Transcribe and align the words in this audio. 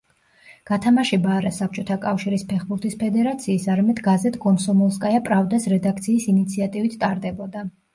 გათამაშება 0.69 1.35
არა 1.41 1.51
საბჭოთა 1.57 1.97
კავშირის 2.07 2.47
ფეხბურთის 2.53 2.97
ფედერაციის, 3.05 3.69
არამედ 3.77 4.05
გაზეთ 4.11 4.43
„კომსომოლსკაია 4.49 5.25
პრავდას“ 5.33 5.73
რედაქციის 5.79 6.31
ინიციატივით 6.37 7.03
ტარდებოდა. 7.09 7.69